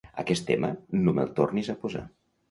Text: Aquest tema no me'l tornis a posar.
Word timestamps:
Aquest 0.21 0.43
tema 0.45 0.69
no 1.01 1.13
me'l 1.17 1.29
tornis 1.41 1.69
a 1.75 1.75
posar. 1.85 2.03